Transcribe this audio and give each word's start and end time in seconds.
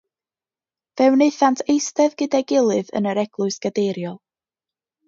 Fe 1.01 1.09
wnaethant 1.17 1.61
eistedd 1.75 2.17
gyda'i 2.23 2.45
gilydd 2.53 2.91
yn 3.01 3.13
yr 3.13 3.25
eglwys 3.27 3.63
gadeiriol. 3.69 4.23